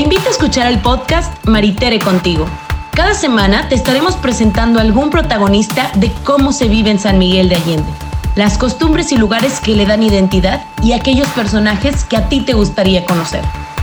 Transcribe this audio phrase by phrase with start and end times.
[0.00, 2.46] Te invito a escuchar el podcast Maritere contigo.
[2.94, 7.56] Cada semana te estaremos presentando algún protagonista de cómo se vive en San Miguel de
[7.56, 7.90] Allende,
[8.34, 12.54] las costumbres y lugares que le dan identidad y aquellos personajes que a ti te
[12.54, 13.42] gustaría conocer.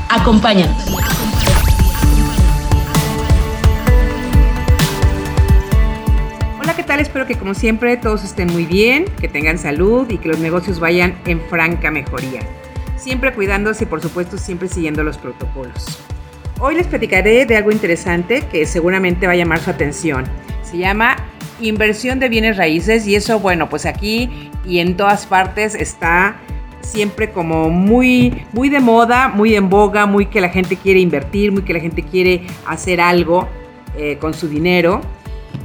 [0.10, 0.76] Acompáñanos.
[6.60, 7.00] Hola, ¿qué tal?
[7.00, 10.80] Espero que como siempre todos estén muy bien, que tengan salud y que los negocios
[10.80, 12.40] vayan en franca mejoría
[13.08, 15.98] siempre cuidándose y por supuesto siempre siguiendo los protocolos.
[16.60, 20.26] Hoy les platicaré de algo interesante que seguramente va a llamar su atención.
[20.62, 21.16] Se llama
[21.62, 26.36] inversión de bienes raíces y eso, bueno, pues aquí y en todas partes está
[26.82, 31.54] siempre como muy, muy de moda, muy en boga, muy que la gente quiere invertir,
[31.54, 33.48] muy que la gente quiere hacer algo
[33.96, 35.00] eh, con su dinero.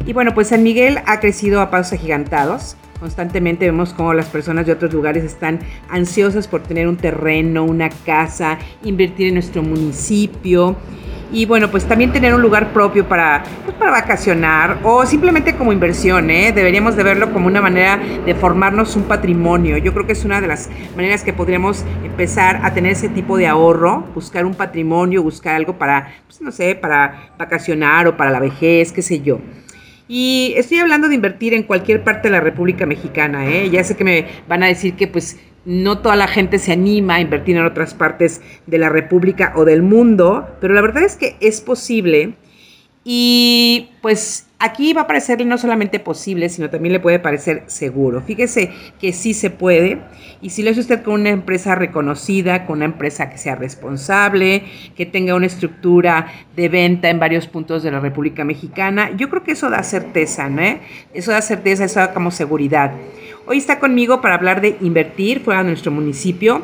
[0.07, 2.77] Y bueno, pues San Miguel ha crecido a pasos agigantados.
[3.03, 7.91] Constantemente vemos cómo las personas de otros lugares están ansiosas por tener un terreno, una
[7.91, 10.77] casa, invertir en nuestro municipio
[11.33, 15.73] y bueno, pues también tener un lugar propio para, pues para vacacionar o simplemente como
[15.73, 16.53] inversión, ¿eh?
[16.53, 19.79] deberíamos de verlo como una manera de formarnos un patrimonio.
[19.79, 23.37] Yo creo que es una de las maneras que podríamos empezar a tener ese tipo
[23.37, 28.31] de ahorro, buscar un patrimonio, buscar algo para, pues no sé, para vacacionar o para
[28.31, 29.41] la vejez, qué sé yo.
[30.15, 33.71] Y estoy hablando de invertir en cualquier parte de la República Mexicana, ¿eh?
[33.71, 37.15] Ya sé que me van a decir que pues no toda la gente se anima
[37.15, 41.17] a invertir en otras partes de la República o del mundo, pero la verdad es
[41.17, 42.35] que es posible
[43.05, 48.21] y pues aquí va a parecerle no solamente posible, sino también le puede parecer seguro.
[48.21, 49.99] Fíjese que sí se puede.
[50.41, 54.65] Y si lo hace usted con una empresa reconocida, con una empresa que sea responsable,
[54.97, 59.43] que tenga una estructura de venta en varios puntos de la República Mexicana, yo creo
[59.43, 60.79] que eso da certeza, ¿no?
[61.13, 62.93] Eso da certeza, eso da como seguridad.
[63.47, 66.63] Hoy está conmigo para hablar de invertir fuera de nuestro municipio,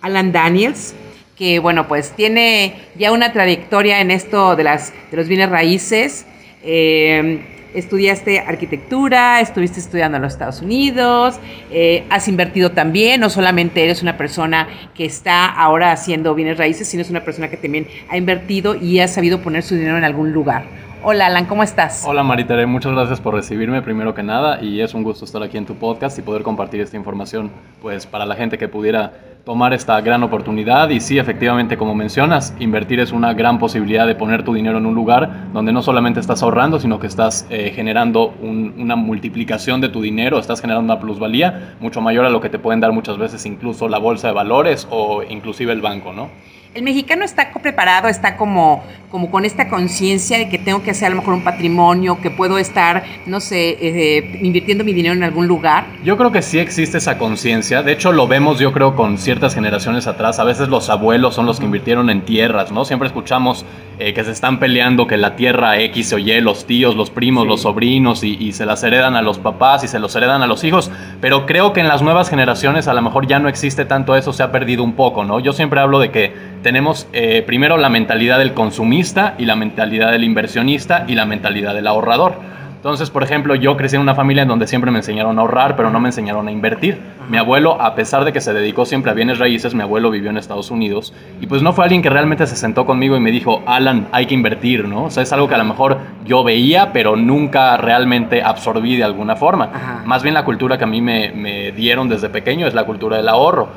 [0.00, 0.94] Alan Daniels
[1.40, 6.26] que bueno, pues tiene ya una trayectoria en esto de, las, de los bienes raíces.
[6.62, 7.40] Eh,
[7.72, 11.40] estudiaste arquitectura, estuviste estudiando en los Estados Unidos,
[11.70, 16.86] eh, has invertido también, no solamente eres una persona que está ahora haciendo bienes raíces,
[16.88, 20.04] sino es una persona que también ha invertido y ha sabido poner su dinero en
[20.04, 20.64] algún lugar.
[21.02, 22.04] Hola Alan, ¿cómo estás?
[22.06, 25.56] Hola Maritere, muchas gracias por recibirme primero que nada y es un gusto estar aquí
[25.56, 29.72] en tu podcast y poder compartir esta información pues para la gente que pudiera tomar
[29.72, 34.44] esta gran oportunidad y sí, efectivamente, como mencionas, invertir es una gran posibilidad de poner
[34.44, 38.34] tu dinero en un lugar donde no solamente estás ahorrando, sino que estás eh, generando
[38.42, 42.58] una multiplicación de tu dinero, estás generando una plusvalía mucho mayor a lo que te
[42.58, 46.28] pueden dar muchas veces incluso la bolsa de valores o inclusive el banco, ¿no?
[46.72, 51.08] El mexicano está preparado, está como, como con esta conciencia de que tengo que hacer
[51.08, 55.24] a lo mejor un patrimonio, que puedo estar, no sé, eh, invirtiendo mi dinero en
[55.24, 55.86] algún lugar.
[56.04, 57.82] Yo creo que sí existe esa conciencia.
[57.82, 60.38] De hecho, lo vemos yo creo con ciertas generaciones atrás.
[60.38, 62.84] A veces los abuelos son los que invirtieron en tierras, ¿no?
[62.84, 63.66] Siempre escuchamos
[63.98, 67.48] eh, que se están peleando que la tierra X o Y, los tíos, los primos,
[67.48, 70.46] los sobrinos, y, y se las heredan a los papás y se los heredan a
[70.46, 70.88] los hijos.
[71.20, 74.32] Pero creo que en las nuevas generaciones a lo mejor ya no existe tanto eso,
[74.32, 75.40] se ha perdido un poco, ¿no?
[75.40, 80.12] Yo siempre hablo de que tenemos eh, primero la mentalidad del consumista y la mentalidad
[80.12, 82.34] del inversionista y la mentalidad del ahorrador.
[82.76, 85.76] Entonces, por ejemplo, yo crecí en una familia en donde siempre me enseñaron a ahorrar,
[85.76, 86.98] pero no me enseñaron a invertir.
[87.30, 90.30] Mi abuelo, a pesar de que se dedicó siempre a bienes raíces, mi abuelo vivió
[90.30, 93.30] en Estados Unidos y pues no fue alguien que realmente se sentó conmigo y me
[93.30, 95.04] dijo, Alan, hay que invertir, ¿no?
[95.04, 99.04] O sea, es algo que a lo mejor yo veía, pero nunca realmente absorbí de
[99.04, 100.02] alguna forma.
[100.06, 103.28] Más bien la cultura que a mí me, dieron desde pequeño es la cultura del
[103.28, 103.68] ahorro.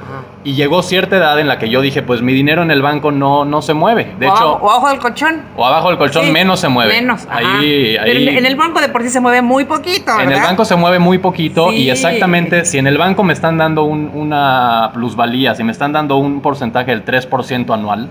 [0.43, 3.11] Y llegó cierta edad en la que yo dije, pues mi dinero en el banco
[3.11, 4.15] no, no se mueve.
[4.19, 5.43] De hecho, o abajo del colchón.
[5.55, 6.99] O abajo del colchón menos se mueve.
[6.99, 7.27] Menos.
[7.29, 10.17] Ahí, ahí, en el banco de por sí se mueve muy poquito.
[10.17, 10.23] ¿verdad?
[10.23, 13.57] En el banco se mueve muy poquito y exactamente si en el banco me están
[13.57, 18.07] dando una plusvalía, si me están dando un porcentaje del 3% anual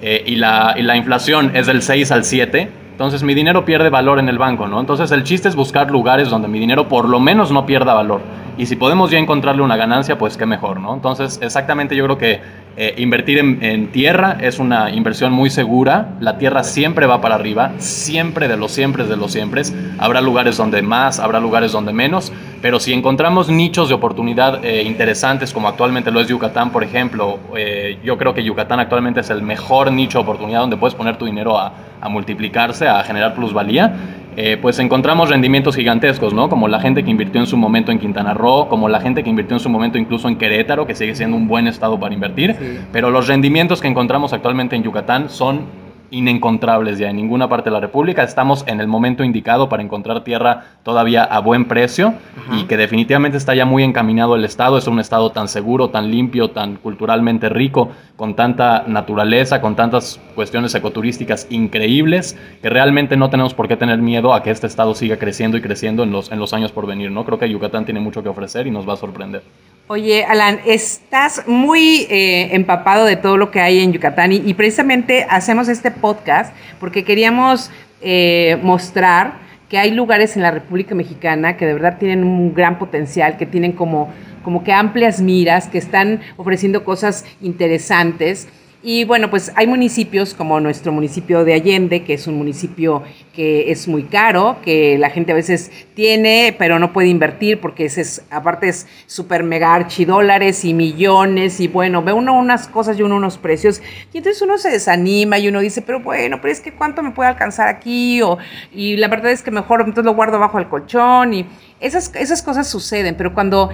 [0.00, 3.90] eh, y, la, y la inflación es del 6 al 7, entonces mi dinero pierde
[3.90, 4.80] valor en el banco, ¿no?
[4.80, 8.22] Entonces el chiste es buscar lugares donde mi dinero por lo menos no pierda valor.
[8.58, 10.94] Y si podemos ya encontrarle una ganancia, pues qué mejor, ¿no?
[10.94, 12.40] Entonces exactamente yo creo que
[12.74, 16.14] eh, invertir en, tierra es una inversión muy segura.
[16.20, 19.62] La tierra siempre va para arriba, siempre de los siempre de los siempre.
[19.98, 22.32] Habrá lugares donde más, habrá lugares donde menos,
[22.62, 27.38] pero si encontramos nichos de oportunidad eh, interesantes, como actualmente lo es Yucatán, por ejemplo,
[27.56, 31.16] eh, yo creo que Yucatán actualmente es el mejor nicho de oportunidad donde puedes poner
[31.16, 33.94] tu dinero a, a multiplicarse, a generar plusvalía.
[34.36, 36.48] Eh, pues encontramos rendimientos gigantescos, ¿no?
[36.48, 39.30] Como la gente que invirtió en su momento en Quintana Roo, como la gente que
[39.30, 42.56] invirtió en su momento incluso en Querétaro, que sigue siendo un buen estado para invertir,
[42.92, 45.81] pero los rendimientos que encontramos actualmente en Yucatán son
[46.12, 48.22] inencontrables ya en ninguna parte de la República.
[48.22, 52.14] Estamos en el momento indicado para encontrar tierra todavía a buen precio
[52.52, 54.78] y que definitivamente está ya muy encaminado el Estado.
[54.78, 60.20] Es un Estado tan seguro, tan limpio, tan culturalmente rico, con tanta naturaleza, con tantas
[60.34, 64.94] cuestiones ecoturísticas increíbles, que realmente no tenemos por qué tener miedo a que este estado
[64.94, 67.24] siga creciendo y creciendo en los, en los años por venir, ¿no?
[67.24, 69.42] Creo que Yucatán tiene mucho que ofrecer y nos va a sorprender.
[69.88, 75.26] Oye, Alan, estás muy eh, empapado de todo lo que hay en Yucatán y, precisamente
[75.28, 77.70] hacemos este podcast porque queríamos
[78.02, 79.40] eh, mostrar
[79.70, 83.46] que hay lugares en la República Mexicana que de verdad tienen un gran potencial, que
[83.46, 84.12] tienen como,
[84.42, 88.48] como que amplias miras, que están ofreciendo cosas interesantes
[88.84, 93.70] y bueno, pues hay municipios como nuestro municipio de Allende, que es un municipio que
[93.70, 98.24] es muy caro, que la gente a veces tiene, pero no puede invertir porque es,
[98.30, 103.16] aparte es super mega archidólares y millones y bueno, ve uno unas cosas y uno
[103.16, 103.80] unos precios.
[104.12, 107.12] Y entonces uno se desanima y uno dice, pero bueno, pero es que cuánto me
[107.12, 108.38] puede alcanzar aquí o,
[108.72, 111.46] y la verdad es que mejor entonces lo guardo bajo el colchón y
[111.78, 113.70] esas, esas cosas suceden, pero cuando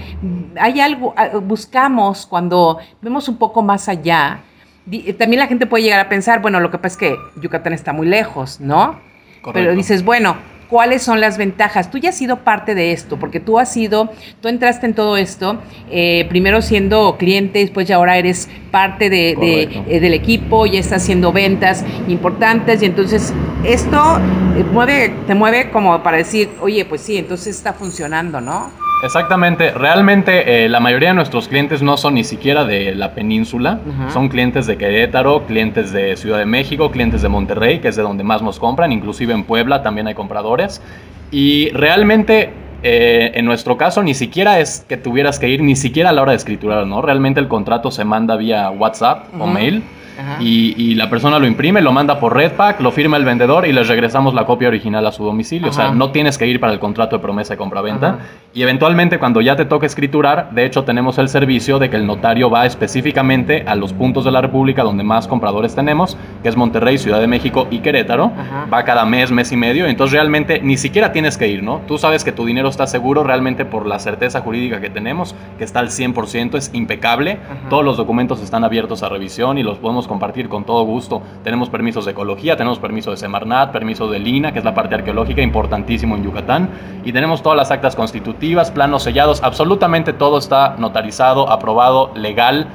[0.61, 4.43] hay algo, buscamos, cuando vemos un poco más allá,
[5.19, 7.93] también la gente puede llegar a pensar, bueno, lo que pasa es que Yucatán está
[7.93, 9.01] muy lejos, ¿no?
[9.53, 10.37] Pero dices, bueno,
[10.69, 11.91] ¿cuáles son las ventajas?
[11.91, 15.17] Tú ya has sido parte de esto, porque tú has sido, tú entraste en todo
[15.17, 15.59] esto,
[15.91, 21.03] eh, primero siendo cliente, después ya ahora eres parte de, eh, del equipo, ya estás
[21.03, 23.33] haciendo ventas importantes y entonces
[23.65, 24.21] esto
[24.73, 28.88] mueve, te mueve como para decir, oye, pues sí, entonces está funcionando, ¿no?
[29.03, 33.81] Exactamente, realmente eh, la mayoría de nuestros clientes no son ni siquiera de la península,
[34.13, 38.03] son clientes de Querétaro, clientes de Ciudad de México, clientes de Monterrey, que es de
[38.03, 40.83] donde más nos compran, inclusive en Puebla también hay compradores.
[41.31, 42.51] Y realmente
[42.83, 46.23] eh, en nuestro caso ni siquiera es que tuvieras que ir ni siquiera a la
[46.23, 47.01] hora de escriturar, ¿no?
[47.01, 49.85] Realmente el contrato se manda vía WhatsApp o mail
[50.41, 53.89] y, la persona lo imprime, lo manda por Redpack, lo firma el vendedor y les
[53.89, 55.69] regresamos la copia original a su domicilio.
[55.69, 58.19] O sea, no tienes que ir para el contrato de promesa de compra-venta.
[58.55, 62.07] Y eventualmente, cuando ya te toque escriturar, de hecho, tenemos el servicio de que el
[62.07, 66.57] notario va específicamente a los puntos de la República donde más compradores tenemos, que es
[66.57, 68.33] Monterrey, Ciudad de México y Querétaro.
[68.73, 69.87] Va cada mes, mes y medio.
[69.87, 71.83] Entonces, realmente ni siquiera tienes que ir, ¿no?
[71.87, 75.65] Tú sabes que tu dinero está seguro realmente por la certeza jurídica que tenemos, que
[75.65, 77.39] está al 100%, es impecable.
[77.71, 81.23] Todos los documentos están abiertos a revisión y los podemos compartir con todo gusto.
[81.45, 84.97] Tenemos permisos de ecología, tenemos permiso de Semarnat, permiso de Lina, que es la parte
[84.97, 86.71] arqueológica importantísimo en Yucatán,
[87.05, 92.67] y tenemos todas las actas constitutivas, planos sellados, absolutamente todo está notarizado, aprobado, legal.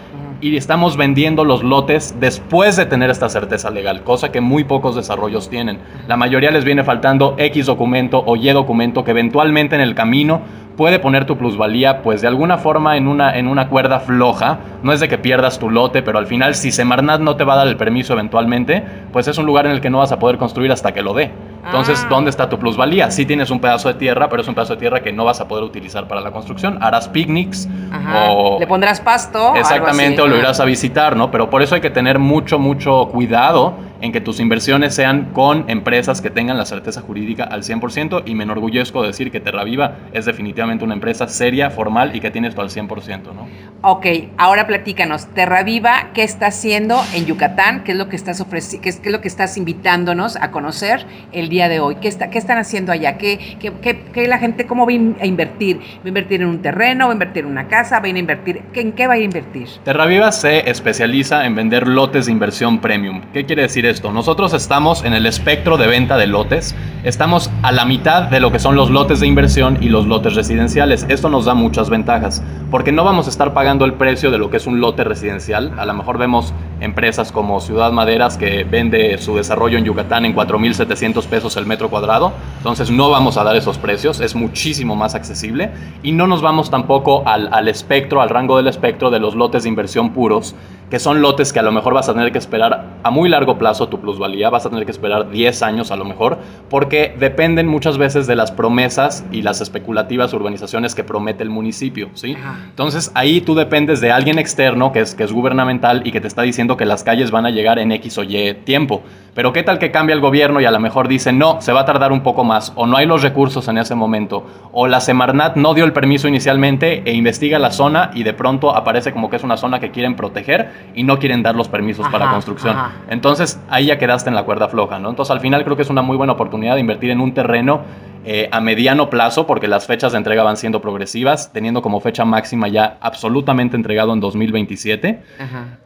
[0.44, 4.94] Y estamos vendiendo los lotes después de tener esta certeza legal, cosa que muy pocos
[4.94, 5.80] desarrollos tienen.
[6.06, 10.42] La mayoría les viene faltando X documento o Y documento que eventualmente en el camino
[10.76, 14.60] puede poner tu plusvalía pues de alguna forma en una, en una cuerda floja.
[14.84, 17.54] No es de que pierdas tu lote, pero al final si Semarnat no te va
[17.54, 20.20] a dar el permiso eventualmente, pues es un lugar en el que no vas a
[20.20, 21.32] poder construir hasta que lo dé.
[21.66, 22.08] Entonces, ah.
[22.10, 23.10] ¿dónde está tu plusvalía?
[23.12, 25.40] Sí tienes un pedazo de tierra, pero es un pedazo de tierra que no vas
[25.40, 26.78] a poder utilizar para la construcción.
[26.82, 27.68] Harás picnics
[28.14, 28.58] o...
[28.60, 29.56] Le pondrás pasto.
[29.56, 31.32] Exactamente, o lo irás a visitar, ¿no?
[31.32, 33.74] Pero por eso hay que tener mucho, mucho cuidado
[34.04, 38.36] en que tus inversiones sean con empresas que tengan la certeza jurídica al 100% y
[38.36, 42.50] me enorgullezco de decir que Terraviva es definitivamente una empresa seria, formal y que tiene
[42.50, 43.48] esto al 100%, ¿no?
[43.82, 44.06] Ok,
[44.38, 47.86] ahora platícanos, Terraviva, ¿qué está haciendo en Yucatán?
[47.86, 48.84] ¿Qué es lo que estás ofreciendo?
[48.84, 51.96] Qué, es, lo que estás invitándonos a conocer el día de hoy?
[51.96, 53.18] ¿Qué, está, qué están haciendo allá?
[53.18, 55.78] ¿Qué, qué, la gente, cómo va a invertir?
[55.78, 57.06] ¿Va a invertir en un terreno?
[57.06, 58.00] ¿Va a invertir en una casa?
[58.00, 58.62] ¿Va a invertir?
[58.74, 59.70] ¿En qué va a invertir?
[59.86, 63.22] Terraviva se especializa en vender lotes de inversión premium.
[63.32, 64.12] ¿Qué quiere decir esto?
[64.12, 68.52] Nosotros estamos en el espectro de venta de lotes, estamos a la mitad de lo
[68.52, 71.06] que son los lotes de inversión y los lotes residenciales.
[71.10, 74.50] Esto nos da muchas ventajas, porque no vamos a estar pagando el precio de lo
[74.50, 75.74] que es un lote residencial.
[75.78, 80.36] A lo mejor vemos empresas como Ciudad Maderas que vende su desarrollo en Yucatán en
[80.36, 82.34] 4.700 pesos el metro cuadrado.
[82.58, 85.72] Entonces no vamos a dar esos precios, es muchísimo más accesible
[86.02, 89.64] y no nos vamos tampoco al, al espectro, al rango del espectro de los lotes
[89.64, 90.56] de inversión puros
[90.94, 93.58] que son lotes que a lo mejor vas a tener que esperar a muy largo
[93.58, 96.38] plazo tu plusvalía, vas a tener que esperar 10 años a lo mejor,
[96.70, 102.10] porque dependen muchas veces de las promesas y las especulativas urbanizaciones que promete el municipio,
[102.14, 102.36] ¿sí?
[102.70, 106.28] Entonces ahí tú dependes de alguien externo que es, que es gubernamental y que te
[106.28, 109.04] está diciendo que las calles van a llegar en X o Y tiempo.
[109.34, 111.82] Pero qué tal que cambia el gobierno y a lo mejor dice, no, se va
[111.82, 115.00] a tardar un poco más, o no hay los recursos en ese momento, o la
[115.00, 119.30] Semarnat no dio el permiso inicialmente e investiga la zona y de pronto aparece como
[119.30, 122.78] que es una zona que quieren proteger y no quieren dar los permisos para construcción.
[123.10, 125.10] Entonces ahí ya quedaste en la cuerda floja, ¿no?
[125.10, 127.82] Entonces al final creo que es una muy buena oportunidad de invertir en un terreno
[128.26, 132.24] eh, a mediano plazo, porque las fechas de entrega van siendo progresivas, teniendo como fecha
[132.24, 135.22] máxima ya absolutamente entregado en 2027.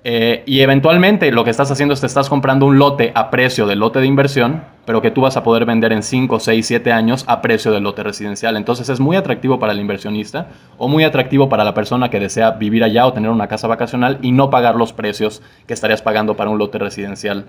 [0.03, 3.65] Eh, y eventualmente lo que estás haciendo es te estás comprando un lote a precio
[3.65, 6.91] del lote de inversión, pero que tú vas a poder vender en 5, 6, 7
[6.91, 8.55] años a precio del lote residencial.
[8.55, 12.51] Entonces es muy atractivo para el inversionista o muy atractivo para la persona que desea
[12.51, 16.35] vivir allá o tener una casa vacacional y no pagar los precios que estarías pagando
[16.35, 17.47] para un lote residencial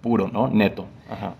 [0.00, 0.48] puro, ¿no?
[0.48, 0.86] Neto.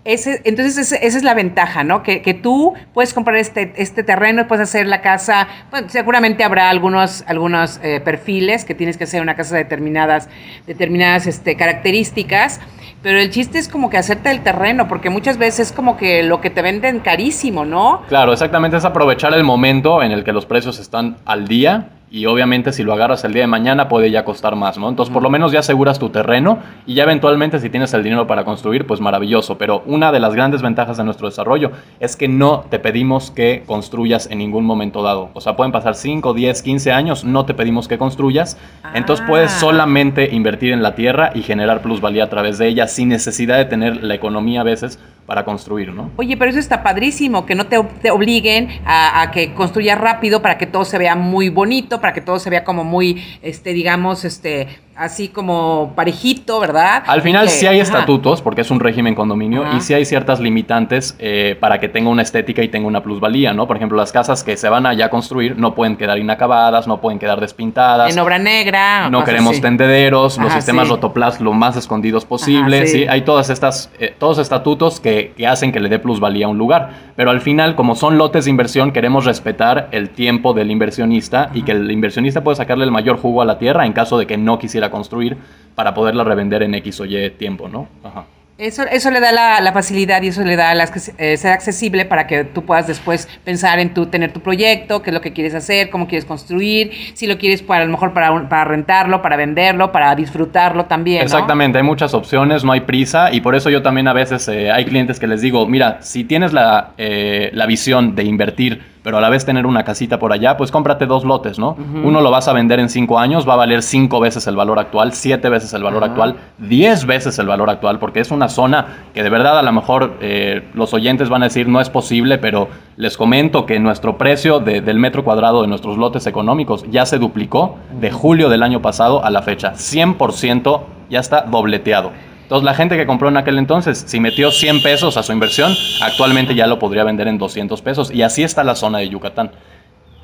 [0.03, 2.01] Ese, entonces esa es la ventaja, ¿no?
[2.01, 6.71] Que, que, tú puedes comprar este, este terreno, puedes hacer la casa, bueno, seguramente habrá
[6.71, 10.27] algunos, algunos eh, perfiles que tienes que hacer una casa de determinadas,
[10.65, 12.59] determinadas este, características,
[13.03, 16.23] pero el chiste es como que hacerte el terreno, porque muchas veces es como que
[16.23, 18.01] lo que te venden carísimo, ¿no?
[18.07, 22.25] Claro, exactamente, es aprovechar el momento en el que los precios están al día y
[22.25, 24.89] obviamente si lo agarras el día de mañana puede ya costar más, ¿no?
[24.89, 28.25] Entonces por lo menos ya aseguras tu terreno y ya eventualmente si tienes el dinero
[28.25, 29.57] para construir, pues maravilloso.
[29.57, 33.63] Pero una de las grandes ventajas de nuestro desarrollo es que no te pedimos que
[33.65, 35.29] construyas en ningún momento dado.
[35.33, 38.57] O sea, pueden pasar 5, 10, 15 años, no te pedimos que construyas.
[38.93, 39.59] Entonces puedes ah.
[39.59, 43.65] solamente invertir en la tierra y generar plusvalía a través de ella sin necesidad de
[43.65, 46.09] tener la economía a veces para construir, ¿no?
[46.15, 47.77] Oye, pero eso está padrísimo, que no te,
[48.09, 52.21] obliguen a, a que construyas rápido para que todo se vea muy bonito para que
[52.21, 54.67] todo se vea como muy, este, digamos, este,
[54.99, 57.03] así como parejito, ¿verdad?
[57.07, 61.15] Al final sí hay estatutos, porque es un régimen condominio, y sí hay ciertas limitantes
[61.19, 63.65] eh, para que tenga una estética y tenga una plusvalía, ¿no?
[63.65, 66.99] Por ejemplo, las casas que se van a ya construir no pueden quedar inacabadas, no
[66.99, 68.11] pueden quedar despintadas.
[68.11, 69.09] En obra negra.
[69.09, 73.05] No queremos tendederos, los sistemas rotoplas lo más escondidos posible, sí.
[73.07, 76.57] Hay todas estas, eh, todos estatutos que, que hacen que le dé plusvalía a un
[76.57, 81.51] lugar, pero al final, como son lotes de inversión, queremos respetar el tiempo del inversionista
[81.53, 84.27] y que el inversionista pueda sacarle el mayor jugo a la tierra en caso de
[84.27, 85.37] que no quisiera construir
[85.75, 87.87] para poderla revender en X o Y tiempo, ¿no?
[88.03, 88.25] Ajá.
[88.59, 89.31] Eso, eso le da
[89.61, 90.83] la, facilidad y eso le da la,
[91.17, 95.11] eh, ser accesible para que tú puedas después pensar en tu, tener tu proyecto, qué
[95.11, 98.11] es lo que quieres hacer, cómo quieres construir, si lo quieres para a lo mejor
[98.11, 101.23] para, para rentarlo, para venderlo, para disfrutarlo también.
[101.23, 104.69] Exactamente, hay muchas opciones, no hay prisa y por eso yo también a veces eh,
[104.69, 109.17] hay clientes que les digo, mira, si tienes la, eh, la visión de invertir pero
[109.17, 111.77] a la vez tener una casita por allá, pues cómprate dos lotes, ¿no?
[112.03, 114.79] Uno lo vas a vender en cinco años, va a valer cinco veces el valor
[114.79, 118.85] actual, siete veces el valor actual, diez veces el valor actual, porque es una zona
[119.13, 122.37] que de verdad a lo mejor eh, los oyentes van a decir no es posible,
[122.37, 127.17] pero les comento que nuestro precio del metro cuadrado de nuestros lotes económicos ya se
[127.17, 132.11] duplicó de julio del año pasado a la fecha, 100% ya está dobleteado.
[132.49, 135.71] Entonces la gente que compró en aquel entonces, si metió 100 pesos a su inversión,
[136.01, 138.09] actualmente ya lo podría vender en 200 pesos.
[138.09, 139.51] Y así está la zona de Yucatán.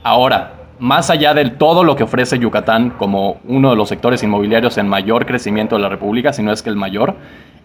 [0.02, 4.80] Ahora, más allá de todo lo que ofrece Yucatán como uno de los sectores inmobiliarios
[4.80, 7.14] en mayor crecimiento de la República, si no es que el mayor,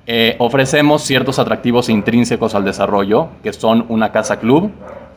[0.07, 4.71] eh, ofrecemos ciertos atractivos intrínsecos al desarrollo, que son una casa club,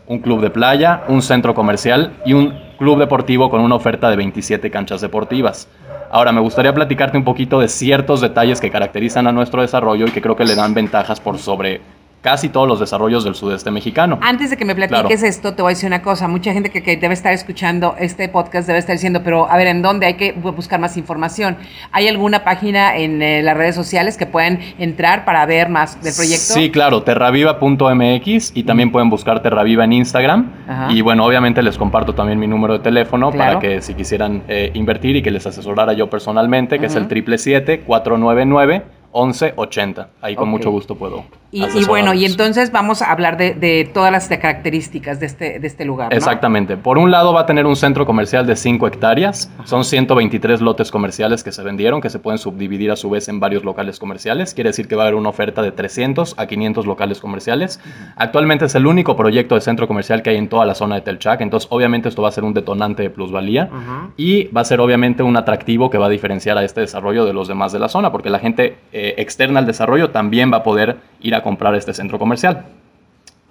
[0.08, 4.16] un club de playa, un centro comercial y un club deportivo con una oferta de
[4.16, 5.68] 27 canchas deportivas.
[6.14, 10.12] Ahora, me gustaría platicarte un poquito de ciertos detalles que caracterizan a nuestro desarrollo y
[10.12, 11.82] que creo que le dan ventajas por sobre
[12.24, 14.18] casi todos los desarrollos del sudeste mexicano.
[14.22, 16.30] Antes de que me platiques esto, te voy a decir una cosa.
[16.30, 19.82] Mucha gente que, debe estar escuchando este podcast debe estar diciendo, pero a ver, ¿en
[19.82, 21.58] dónde hay que buscar más información?
[21.92, 26.14] ¿Hay alguna página en eh, las redes sociales que puedan entrar para ver más del
[26.14, 26.54] proyecto?
[26.54, 30.52] Sí, claro, terraviva.mx y también pueden buscar Terraviva en Instagram.
[30.90, 34.72] Y bueno, obviamente les comparto también mi número de teléfono para que si quisieran eh,
[34.74, 40.10] invertir y que les asesorara yo personalmente, que es el 777 499 1180.
[40.22, 41.24] Ahí con mucho gusto puedo.
[41.54, 45.86] Y, bueno, y entonces vamos a hablar de, todas las características de este, de este
[45.86, 46.12] lugar.
[46.12, 46.78] Exactamente.
[46.78, 49.52] Por un lado va a tener un centro comercial de 5 hectáreas.
[49.66, 53.40] Son 123 lotes comerciales que se vendieron, que se pueden subdividir a su vez en
[53.40, 54.56] varios locales comerciales.
[54.56, 57.80] Quiere decir que va a haber una oferta de 300 a 500 locales comerciales.
[58.16, 61.02] Actualmente es el único proyecto de centro comercial que hay en toda la zona de
[61.02, 61.42] Telchac.
[61.42, 63.70] Entonces, obviamente esto va a ser un detonante de plusvalía
[64.18, 67.34] y va a ser obviamente un atractivo que va a diferenciar a este desarrollo de
[67.34, 68.78] los demás de la zona, porque la gente...
[68.92, 72.64] Eh, eh, externa al desarrollo también va a poder ir a comprar este centro comercial.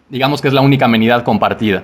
[0.09, 1.83] Digamos que es la única amenidad compartida.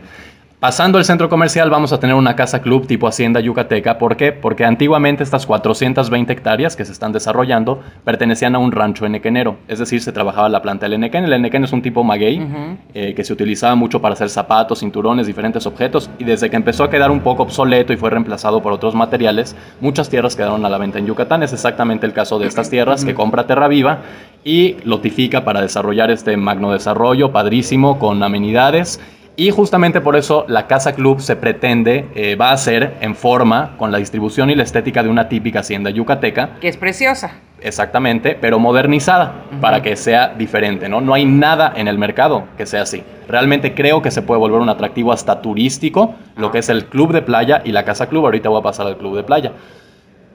[0.61, 3.97] Pasando el centro comercial vamos a tener una casa club tipo Hacienda Yucateca.
[3.97, 4.33] ¿Por qué?
[4.33, 9.59] Porque antiguamente estas 420 hectáreas que se están desarrollando pertenecían a un rancho enequenero.
[9.69, 11.23] Es decir, se trabajaba la planta del enequén.
[11.23, 12.45] El enequén es un tipo maguey
[12.93, 16.11] eh, que se utilizaba mucho para hacer zapatos, cinturones, diferentes objetos.
[16.19, 19.55] Y desde que empezó a quedar un poco obsoleto y fue reemplazado por otros materiales,
[19.81, 21.45] muchas tierras quedaron a la venta en Yucatán.
[21.45, 24.01] Es exactamente el caso de estas tierras que compra Terra Viva
[24.43, 29.01] y lotifica para desarrollar este magno desarrollo padrísimo con amenidades
[29.39, 33.77] y justamente por eso la Casa Club se pretende, eh, va a ser en forma,
[33.79, 36.57] con la distribución y la estética de una típica hacienda yucateca.
[36.61, 37.37] Que es preciosa.
[37.61, 41.01] Exactamente, pero modernizada para que sea diferente, ¿no?
[41.01, 43.05] No hay nada en el mercado que sea así.
[43.29, 47.13] Realmente creo que se puede volver un atractivo hasta turístico, lo que es el club
[47.13, 48.25] de playa y la casa club.
[48.25, 49.53] Ahorita voy a pasar al club de playa.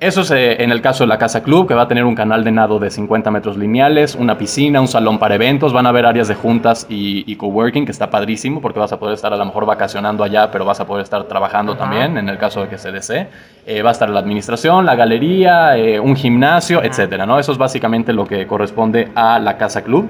[0.04, 2.14] Eso es eh, en el caso de la Casa Club, que va a tener un
[2.14, 5.90] canal de nado de 50 metros lineales, una piscina, un salón para eventos, van a
[5.90, 9.38] haber áreas de juntas y, coworking, que está padrísimo, porque vas a poder estar a
[9.38, 12.68] lo mejor vacacionando allá, pero vas a poder estar trabajando también, en el caso de
[12.68, 13.30] que se desee.
[13.66, 17.40] Eh, va a estar la administración, la galería, eh, un gimnasio, etcétera, ¿no?
[17.40, 20.10] Eso es básicamente lo que corresponde a la Casa Club.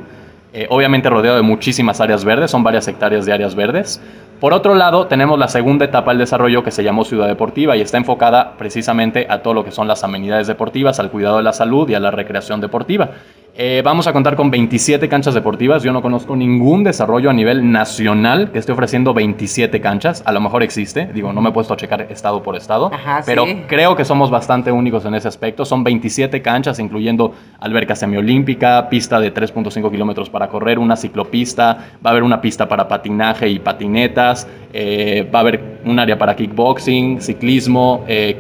[0.69, 4.01] obviamente rodeado de muchísimas áreas verdes, son varias hectáreas de áreas verdes.
[4.39, 7.81] Por otro lado, tenemos la segunda etapa del desarrollo que se llamó Ciudad Deportiva y
[7.81, 11.53] está enfocada precisamente a todo lo que son las amenidades deportivas, al cuidado de la
[11.53, 13.11] salud y a la recreación deportiva.
[13.55, 15.83] Eh, vamos a contar con 27 canchas deportivas.
[15.83, 20.23] Yo no conozco ningún desarrollo a nivel nacional que esté ofreciendo 27 canchas.
[20.25, 22.89] A lo mejor existe, digo, no me he puesto a checar estado por estado,
[23.27, 25.65] pero creo que somos bastante únicos en ese aspecto.
[25.65, 32.09] Son 27 canchas, incluyendo alberca semiolímpica, pista de 3.5 kilómetros para correr, una ciclopista, va
[32.09, 36.35] a haber una pista para patinaje y patinetas, eh, va a haber un área para
[36.35, 38.35] kickboxing, ciclismo, eh,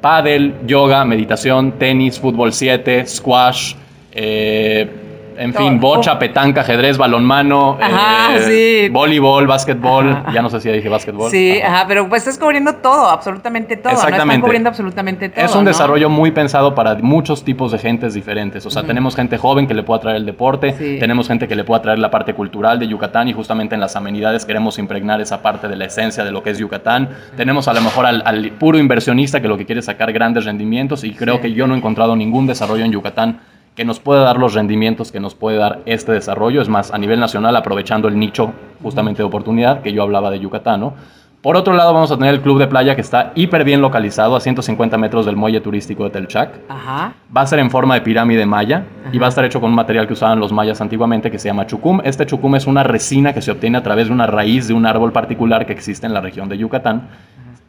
[0.00, 3.74] paddle, yoga, meditación, tenis, fútbol 7, squash.
[4.12, 4.88] Eh,
[5.36, 10.24] en fin, bocha, petanca, ajedrez, balonmano, eh, voleibol, básquetbol.
[10.32, 11.30] Ya no sé si ya dije básquetbol.
[11.30, 11.84] Sí, ajá.
[11.88, 13.92] pero pues estás cubriendo todo, absolutamente todo.
[13.92, 14.38] Exactamente.
[14.38, 14.44] ¿no?
[14.44, 15.44] cubriendo absolutamente todo.
[15.44, 18.64] Es un desarrollo muy pensado para muchos tipos de gentes diferentes.
[18.66, 21.64] O sea, tenemos gente joven que le pueda traer el deporte, tenemos gente que le
[21.64, 25.42] pueda traer la parte cultural de Yucatán y justamente en las amenidades queremos impregnar esa
[25.42, 27.08] parte de la esencia de lo que es Yucatán.
[27.36, 30.44] Tenemos a lo mejor al, al, puro inversionista que lo que quiere es sacar grandes
[30.44, 33.40] rendimientos y creo que yo no he encontrado ningún desarrollo en Yucatán
[33.74, 36.60] que nos puede dar los rendimientos que nos puede dar este desarrollo.
[36.60, 38.52] Es más, a nivel nacional, aprovechando el nicho
[38.82, 40.94] justamente de oportunidad que yo hablaba de Yucatán, ¿no?
[41.42, 44.36] Por otro lado, vamos a tener el club de playa que está hiper bien localizado
[44.36, 46.50] a 150 metros del muelle turístico de Telchac.
[46.68, 47.14] Ajá.
[47.36, 49.74] Va a ser en forma de pirámide maya y va a estar hecho con un
[49.74, 52.00] material que usaban los mayas antiguamente que se llama chucum.
[52.04, 54.86] Este chucum es una resina que se obtiene a través de una raíz de un
[54.86, 57.08] árbol particular que existe en la región de Yucatán.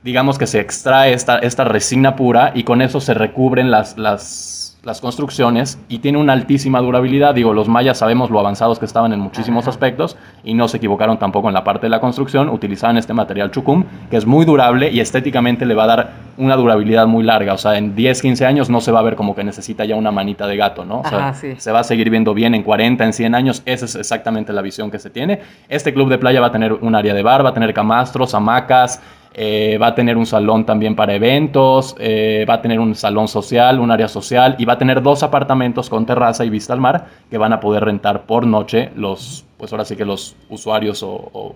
[0.03, 4.62] Digamos que se extrae esta, esta resina pura y con eso se recubren las, las
[4.83, 7.33] las construcciones y tiene una altísima durabilidad.
[7.33, 11.17] Digo, los mayas sabemos lo avanzados que estaban en muchísimos aspectos y no se equivocaron
[11.17, 12.49] tampoco en la parte de la construcción.
[12.49, 16.57] Utilizaban este material chucum, que es muy durable y estéticamente le va a dar una
[16.57, 17.53] durabilidad muy larga.
[17.53, 19.95] O sea, en 10, 15 años no se va a ver como que necesita ya
[19.95, 20.99] una manita de gato, ¿no?
[20.99, 23.63] O sea, se va a seguir viendo bien en 40, en 100 años.
[23.65, 25.39] Esa es exactamente la visión que se tiene.
[25.69, 28.33] Este club de playa va a tener un área de bar, va a tener camastros,
[28.33, 29.01] hamacas,
[29.33, 33.27] eh, va a tener un salón también para eventos, eh, va a tener un salón
[33.27, 36.79] social, un área social y va a tener dos apartamentos con terraza y vista al
[36.79, 41.03] mar que van a poder rentar por noche los, pues ahora sí que los usuarios
[41.03, 41.55] o o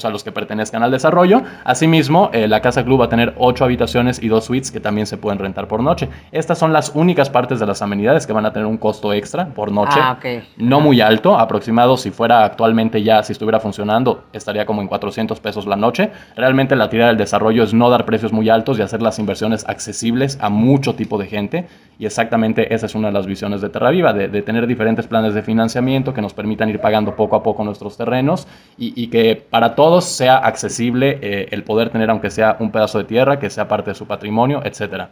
[0.00, 1.42] sea, los que pertenezcan al desarrollo.
[1.64, 5.06] Asimismo, eh, la Casa Club va a tener ocho habitaciones y dos suites que también
[5.06, 6.08] se pueden rentar por noche.
[6.32, 9.46] Estas son las únicas partes de las amenidades que van a tener un costo extra
[9.46, 9.98] por noche.
[10.00, 10.18] Ah,
[10.56, 15.40] no muy alto, aproximado si fuera actualmente ya, si estuviera funcionando, estaría como en 400
[15.40, 16.10] pesos la noche.
[16.36, 19.68] Realmente la tirada del desarrollo es no dar precios muy altos y hacer las inversiones
[19.68, 21.66] accesibles a mucho tipo de gente.
[21.98, 25.34] Y exactamente esa es una de las visiones de Terraviva, de, de tener diferentes planes
[25.34, 29.39] de financiamiento que nos permitan ir pagando poco a poco nuestros terrenos y, y que
[29.50, 33.50] para todos sea accesible eh, el poder tener, aunque sea un pedazo de tierra, que
[33.50, 35.10] sea parte de su patrimonio, etcétera.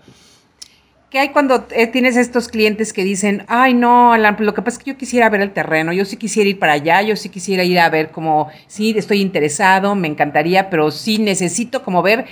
[1.11, 4.85] ¿Qué hay cuando eh, tienes estos clientes que dicen, ay no, lo que pasa es
[4.85, 7.65] que yo quisiera ver el terreno, yo sí quisiera ir para allá, yo sí quisiera
[7.65, 12.27] ir a ver como, sí, estoy interesado, me encantaría, pero sí necesito como ver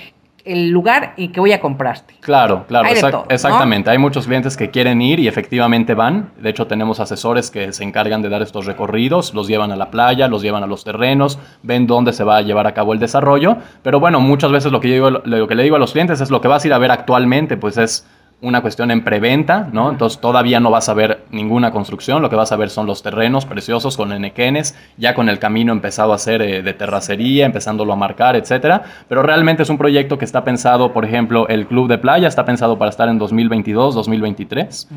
[0.47, 2.15] el lugar y que voy a comprarte.
[2.21, 2.89] Claro, claro,
[3.29, 3.91] exactamente.
[3.91, 6.31] Hay muchos clientes que quieren ir y efectivamente van.
[6.41, 9.91] De hecho, tenemos asesores que se encargan de dar estos recorridos, los llevan a la
[9.91, 12.99] playa, los llevan a los terrenos, ven dónde se va a llevar a cabo el
[12.99, 13.57] desarrollo.
[13.83, 16.21] Pero bueno, muchas veces lo que, yo digo, lo que le digo a los clientes
[16.21, 18.07] es lo que vas a ir a ver actualmente, pues es
[18.43, 19.91] una cuestión en preventa, ¿no?
[19.91, 23.03] Entonces todavía no vas a ver ninguna construcción, lo que vas a ver son los
[23.03, 27.95] terrenos preciosos con enequenes, ya con el camino empezado a hacer eh, de terracería, empezándolo
[27.95, 28.83] a marcar, etcétera.
[29.09, 32.45] Pero realmente es un proyecto que está pensado, por ejemplo, el club de playa está
[32.45, 34.89] pensado para estar en 2022, 2023.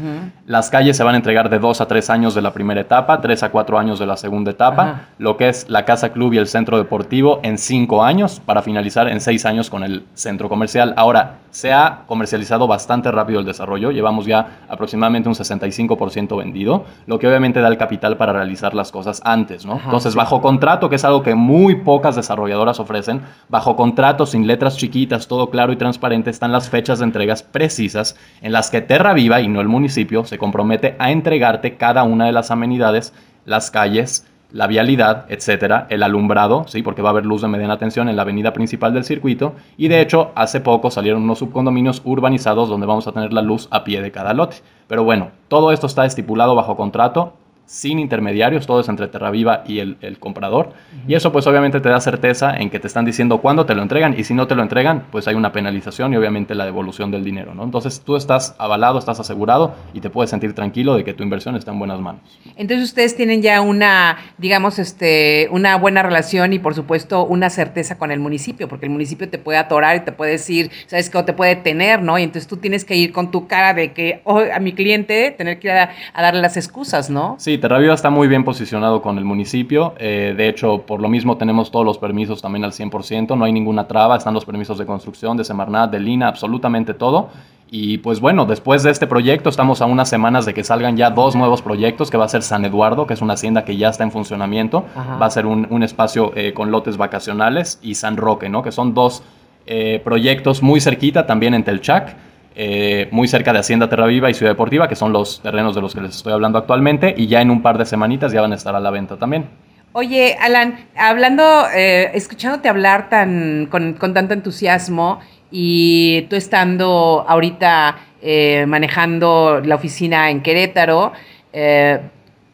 [0.46, 3.22] Las calles se van a entregar de dos a tres años de la primera etapa,
[3.22, 6.38] tres a cuatro años de la segunda etapa, lo que es la casa club y
[6.38, 10.94] el centro deportivo en cinco años, para finalizar en seis años con el centro comercial.
[10.98, 17.20] Ahora, se ha comercializado bastante rápido el desarrollo, llevamos ya aproximadamente un 65% vendido, lo
[17.20, 19.80] que obviamente da el capital para realizar las cosas antes, ¿no?
[19.84, 24.78] Entonces, bajo contrato, que es algo que muy pocas desarrolladoras ofrecen, bajo contrato, sin letras
[24.78, 29.14] chiquitas, todo claro y transparente, están las fechas de entregas precisas en las que Terra
[29.14, 33.14] Viva y no el municipio se compromete a entregarte cada una de las amenidades,
[33.46, 37.78] las calles, la vialidad, etcétera, el alumbrado, sí, porque va a haber luz de mediana
[37.78, 39.54] tensión en la avenida principal del circuito.
[39.78, 43.68] Y de hecho hace poco salieron unos subcondominios urbanizados donde vamos a tener la luz
[43.72, 44.58] a pie de cada lote.
[44.88, 47.34] Pero bueno, todo esto está estipulado bajo contrato
[47.70, 50.74] sin intermediarios, todo es entre Terraviva y el, comprador.
[51.08, 53.84] Y eso pues obviamente te da certeza en que te están diciendo cuándo te lo
[53.84, 57.12] entregan y si no te lo entregan, pues hay una penalización y obviamente la devolución
[57.12, 57.64] del dinero, ¿no?
[57.64, 61.56] Entonces tú estás avalado, estás asegurado y te puedes sentir tranquilo de que tu inversión
[61.56, 62.22] está en buenas manos.
[62.56, 68.00] Entonces ustedes tienen ya una, digamos, este, una buena relación y por supuesto una certeza
[68.00, 71.22] con el municipio, porque el municipio te puede atorar y te puede decir, sabes que
[71.22, 72.18] te puede tener, ¿no?
[72.18, 75.30] Y entonces tú tienes que ir con tu cara de que oh, a mi cliente
[75.38, 77.36] tener que ir a, a darle las excusas, ¿no?
[77.38, 79.94] Sí, Terraviva está muy bien posicionado con el municipio.
[80.00, 83.38] Eh, de hecho, por lo mismo tenemos todos los permisos también al 100%.
[83.38, 84.18] No hay ninguna traba.
[84.18, 87.30] Están los permisos de construcción, de Semarnat, de Lina, absolutamente todo.
[87.72, 91.12] Y pues bueno, después de este proyecto estamos a unas semanas de que salgan ya
[91.12, 93.90] dos nuevos proyectos, que va a ser San Eduardo, que es una hacienda que ya
[93.90, 94.86] está en funcionamiento,
[95.22, 98.64] va a ser un, espacio eh, con lotes vacacionales, y San Roque, ¿no?
[98.64, 99.22] que son dos
[99.68, 102.16] eh, proyectos muy cerquita también en Telchac.
[102.56, 105.82] Eh, muy cerca de Hacienda Terra Viva y Ciudad Deportiva, que son los terrenos de
[105.82, 108.52] los que les estoy hablando actualmente, y ya en un par de semanitas ya van
[108.52, 109.46] a estar a la venta también.
[109.92, 115.20] Oye, Alan, hablando, eh, escuchándote hablar tan, con, tanto entusiasmo
[115.52, 121.14] y tú estando ahorita eh, manejando la oficina en Querétaro,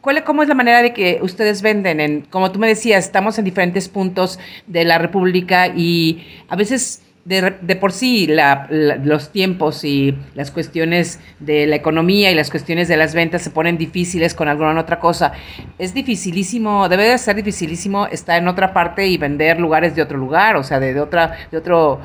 [0.00, 2.00] ¿cuál, ¿cómo es la manera de que ustedes venden?
[2.00, 7.02] En, como tú me decías, estamos en diferentes puntos de la República y a veces
[7.26, 8.28] de, por sí
[8.78, 13.50] los tiempos y las cuestiones de la economía y las cuestiones de las ventas se
[13.50, 15.32] ponen difíciles con alguna otra cosa.
[15.78, 20.18] Es dificilísimo, debe de ser dificilísimo estar en otra parte y vender lugares de otro
[20.18, 22.00] lugar, o sea, de, de otra, de otro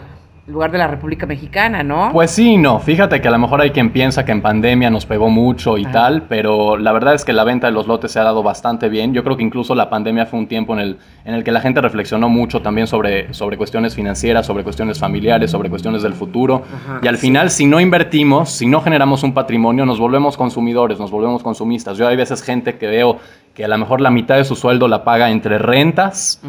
[0.48, 2.10] lugar de la República Mexicana, ¿no?
[2.12, 2.80] Pues sí, no.
[2.80, 5.86] Fíjate que a lo mejor hay quien piensa que en pandemia nos pegó mucho y
[5.86, 8.90] tal, pero la verdad es que la venta de los lotes se ha dado bastante
[8.90, 9.14] bien.
[9.14, 11.62] Yo creo que incluso la pandemia fue un tiempo en el, en el que la
[11.62, 16.64] gente reflexionó mucho también sobre, sobre cuestiones financieras, sobre cuestiones familiares, sobre cuestiones del futuro.
[17.02, 21.12] y al final, si no invertimos, si no generamos un patrimonio, nos volvemos consumidores, nos
[21.12, 21.98] volvemos consumistas.
[21.98, 23.20] Yo hay veces gente que veo
[23.54, 26.42] que a lo mejor la mitad de su sueldo la paga entre rentas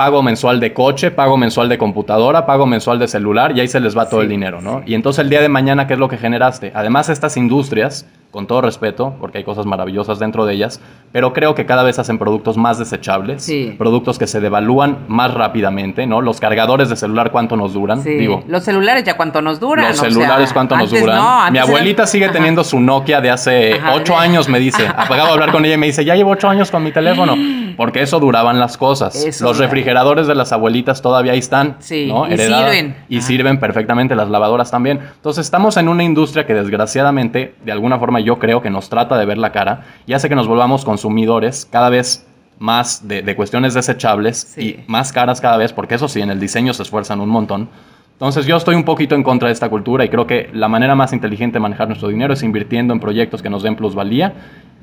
[0.00, 3.80] pago mensual de coche, pago mensual de computadora, pago mensual de celular y ahí se
[3.80, 4.80] les va todo el dinero, ¿no?
[4.86, 6.72] Y entonces el día de mañana, ¿qué es lo que generaste?
[6.74, 11.54] Además, estas industrias con todo respeto, porque hay cosas maravillosas dentro de ellas, pero creo
[11.54, 16.20] que cada vez hacen productos más desechables, productos que se devalúan más rápidamente, ¿no?
[16.20, 18.02] Los cargadores de celular, ¿cuánto nos duran?
[18.04, 19.88] Digo, los celulares ya cuánto nos duran.
[19.88, 21.52] Los celulares, ¿cuánto nos duran?
[21.52, 24.86] Mi abuelita sigue teniendo su Nokia de hace ocho años, me dice.
[24.96, 27.34] Apagado a hablar con ella y me dice, ya llevo ocho años con mi teléfono,
[27.80, 29.40] porque eso duraban las cosas.
[29.40, 32.30] los refrigeradores de las abuelitas todavía ahí están, ¿no?
[32.30, 32.96] Y sirven.
[33.08, 35.00] Y sirven perfectamente, las lavadoras también.
[35.16, 39.16] Entonces estamos en una industria que desgraciadamente, de alguna forma, yo creo que nos trata
[39.16, 42.26] de ver la cara y hace que nos volvamos consumidores cada vez
[42.58, 46.74] más de, cuestiones desechables y más caras cada vez, porque eso sí, en el diseño
[46.74, 47.70] se esfuerzan un montón.
[48.20, 50.94] Entonces yo estoy un poquito en contra de esta cultura y creo que la manera
[50.94, 54.34] más inteligente de manejar nuestro dinero es invirtiendo en proyectos que nos den plusvalía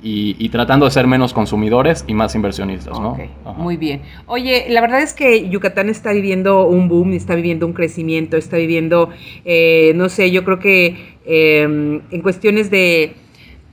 [0.01, 3.15] y, tratando de ser menos consumidores y más inversionistas, ¿no?
[3.57, 4.01] Muy bien.
[4.25, 8.57] Oye, la verdad es que Yucatán está viviendo un boom, está viviendo un crecimiento, está
[8.57, 9.11] viviendo,
[9.45, 13.15] eh, no sé, yo creo que em, en cuestiones de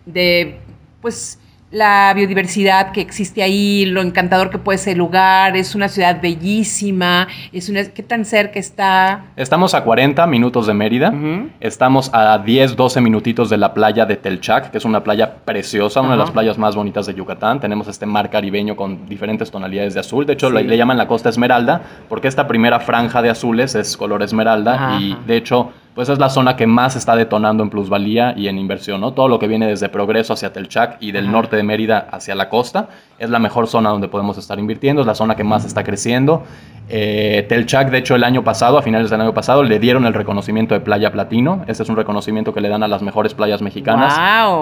[0.05, 0.57] de
[1.01, 1.39] pues
[1.75, 6.23] la biodiversidad que existe ahí, lo encantador que puede ser el lugar, es una ciudad
[6.23, 9.25] bellísima, es una, ¿qué tan cerca está?
[9.35, 11.13] Estamos a 40 minutos de Mérida,
[11.59, 16.01] estamos a 10, 12 minutitos de la playa de Telchac, que es una playa preciosa,
[16.01, 19.95] una de las playas más bonitas de Yucatán, tenemos este mar caribeño con diferentes tonalidades
[19.95, 23.75] de azul, de hecho le, llaman la costa esmeralda, porque esta primera franja de azules
[23.75, 27.71] es color esmeralda y de hecho pues es la zona que más está detonando en
[27.71, 29.13] plusvalía y en inversión, ¿no?
[29.13, 32.49] Todo lo que viene desde Progreso hacia Telchac y del norte de Mérida hacia la
[32.49, 35.85] costa es la mejor zona donde podemos estar invirtiendo, es la zona que más está
[35.85, 36.43] creciendo.
[36.89, 40.13] Eh, Telchac, de hecho, el año pasado, a finales del año pasado, le dieron el
[40.13, 41.65] reconocimiento de Playa Platino.
[41.67, 44.15] Este es un reconocimiento que le dan a las mejores playas mexicanas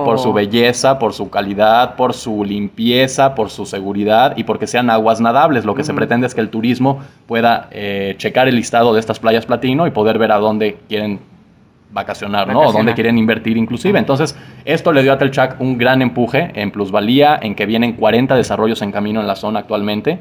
[0.05, 4.91] por su belleza, por su calidad, por su limpieza, por su seguridad y porque sean
[4.91, 5.65] aguas nadables.
[5.65, 9.19] Lo que se pretende es que el turismo pueda eh, checar el listado de estas
[9.19, 11.19] playas Platino y poder ver a dónde quieren
[11.93, 12.61] vacacionar, ¿no?
[12.61, 13.99] O dónde quieren invertir inclusive.
[13.99, 18.35] Entontonces, esto le dio a Telchac un gran empuje en plusvalía, en que vienen 40
[18.35, 20.21] desarrollos en camino en la zona actualmente.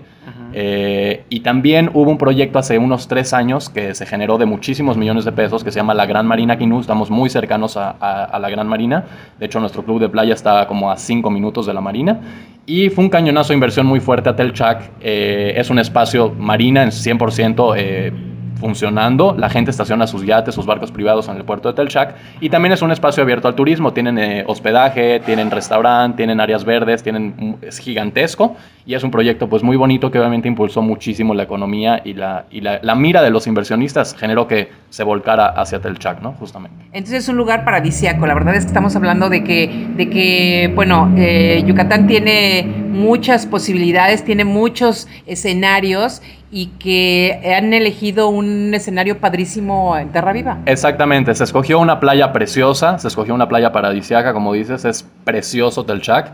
[0.54, 4.98] Eh, y también hubo un proyecto hace unos tres años que se generó de muchísimos
[4.98, 6.82] millones de pesos, que se llama la Gran Marina Quinú.
[6.82, 9.06] Estamos muy cercanos a, la Gran Marina.
[9.40, 12.20] De hecho, nuestro club de playa está como a cinco minutos de la Marina.
[12.66, 14.92] Y fue un cañonazo de inversión muy fuerte a Telchac.
[15.00, 18.22] Eh, es un espacio marina en 100%
[18.62, 22.50] funcionando, la gente estaciona sus yates, sus barcos privados en el puerto de Telchac y
[22.50, 27.02] también es un espacio abierto al turismo, tienen eh, hospedaje, tienen restaurante, tienen áreas verdes,
[27.02, 31.44] tienen, es gigantesco y es un proyecto pues muy bonito que obviamente impulsó muchísimo la
[31.44, 36.22] economía y la, y la, mira de los inversionistas generó que se volcara hacia Telchac,
[36.22, 36.34] ¿no?
[36.34, 36.86] Justamente.
[36.94, 40.72] Entonces es un lugar paradisíaco, la verdad es que estamos hablando de que, de que
[40.76, 49.20] bueno, eh, Yucatán tiene muchas posibilidades, tiene muchos escenarios y que han elegido un escenario
[49.20, 50.60] padrísimo en Terra Viva.
[50.66, 55.86] Exactamente, se escogió una playa preciosa, se escogió una playa paradisiaca, como dices, es precioso
[55.86, 56.34] Telchac.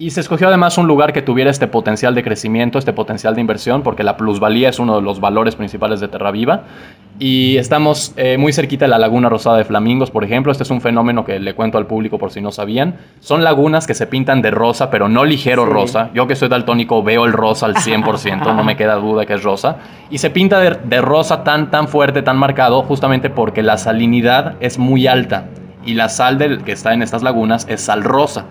[0.00, 3.40] Y se escogió además un lugar que tuviera este potencial de crecimiento, este potencial de
[3.40, 6.62] inversión, porque la plusvalía es uno de los valores principales de Terra Viva.
[7.18, 10.52] Y estamos eh, muy cerquita de la Laguna Rosada de Flamingos, por ejemplo.
[10.52, 12.94] Este es un fenómeno que le cuento al público por si no sabían.
[13.18, 16.10] Son lagunas que se pintan de rosa, pero no ligero rosa.
[16.14, 19.42] Yo que soy daltónico veo el rosa al 100%, no me queda duda que es
[19.42, 19.78] rosa.
[20.10, 24.54] Y se pinta de, de rosa tan, tan fuerte, tan marcado, justamente porque la salinidad
[24.60, 25.48] es muy alta.
[25.84, 28.44] Y la sal del, que está en estas lagunas es sal rosa.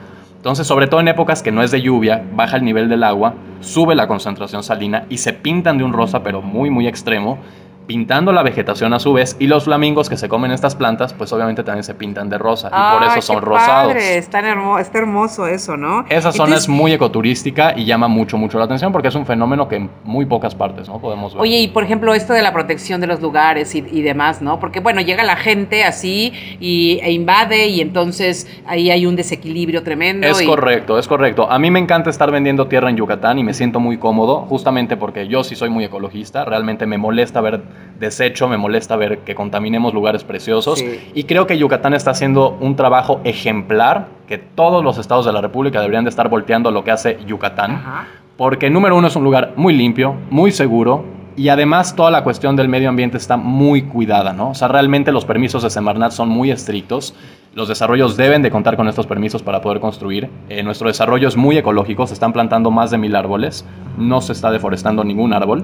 [0.47, 3.33] Entonces, sobre todo en épocas que no es de lluvia, baja el nivel del agua,
[3.59, 7.39] sube la concentración salina y se pintan de un rosa pero muy muy extremo
[7.87, 11.31] pintando la vegetación a su vez y los flamingos que se comen estas plantas pues
[11.31, 13.93] obviamente también se pintan de rosa y por eso son rosados.
[13.93, 16.05] Padre, está, hermoso, está hermoso eso, ¿no?
[16.09, 19.67] Esa zona es muy ecoturística y llama mucho mucho la atención porque es un fenómeno
[19.67, 21.41] que en muy pocas partes no podemos ver.
[21.41, 24.59] Oye, y por ejemplo esto de la protección de los lugares y, y demás, ¿no?
[24.59, 29.83] Porque bueno, llega la gente así y, e invade y entonces ahí hay un desequilibrio
[29.83, 30.27] tremendo.
[30.27, 30.45] Es y...
[30.45, 31.49] correcto, es correcto.
[31.49, 34.97] A mí me encanta estar vendiendo tierra en Yucatán y me siento muy cómodo justamente
[34.97, 37.61] porque yo sí soy muy ecologista, realmente me molesta ver
[37.99, 40.99] desecho, me molesta ver que contaminemos lugares preciosos Sí.
[41.15, 45.41] y creo que Yucatán está haciendo un trabajo ejemplar que todos los estados de la
[45.41, 48.07] República deberían de estar volteando a lo que hace Yucatán, Ajá.
[48.37, 52.55] porque número uno es un lugar muy limpio, muy seguro y además toda la cuestión
[52.55, 54.49] del medio ambiente está muy cuidada, ¿no?
[54.51, 57.13] O sea, realmente los permisos de Semarnat son muy estrictos.
[57.53, 60.29] Los desarrollos deben de contar con estos permisos para poder construir.
[60.49, 63.65] Eh, nuestro desarrollo es muy ecológico, se están plantando más de mil árboles,
[63.99, 65.63] no se está deforestando ningún árbol.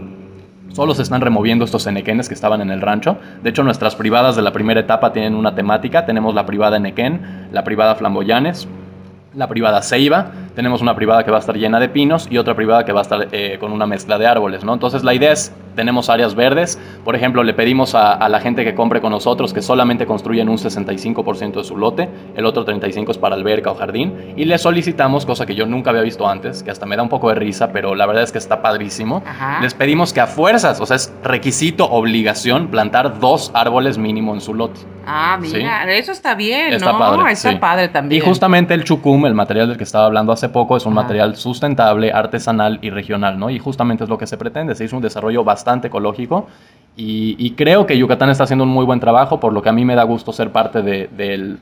[0.73, 3.17] Solo se están removiendo estos enequenes que estaban en el rancho.
[3.41, 6.05] De hecho, nuestras privadas de la primera etapa tienen una temática.
[6.05, 8.67] Tenemos la privada Enequén, la privada Flamboyanes,
[9.35, 12.55] la privada Ceiba, tenemos una privada que va a estar llena de pinos y otra
[12.55, 14.73] privada que va a estar eh, con una mezcla de árboles, ¿no?
[14.73, 18.63] Entonces la idea es, tenemos áreas verdes, por ejemplo, le pedimos a, a la gente
[18.63, 23.11] que compre con nosotros que solamente construyan un 65% de su lote, el otro 35%
[23.11, 26.63] es para alberca o jardín, y le solicitamos, cosa que yo nunca había visto antes,
[26.63, 29.23] que hasta me da un poco de risa, pero la verdad es que está padrísimo,
[29.25, 29.59] Ajá.
[29.61, 34.41] les pedimos que a fuerzas, o sea, es requisito, obligación, plantar dos árboles mínimo en
[34.41, 34.79] su lote.
[35.05, 36.97] Ah, mira, eso está bien, Está ¿no?
[36.99, 37.31] padre.
[37.33, 37.57] está sí.
[37.57, 38.21] padre también.
[38.21, 41.01] Y justamente el chucum, el material del que estaba hablando hace poco, es un Ajá.
[41.01, 43.49] material sustentable, artesanal y regional, ¿no?
[43.49, 44.75] Y justamente es lo que se pretende.
[44.75, 46.47] Se hizo un desarrollo bastante ecológico
[46.95, 49.73] y, y creo que Yucatán está haciendo un muy buen trabajo, por lo que a
[49.73, 51.59] mí me da gusto ser parte de, del-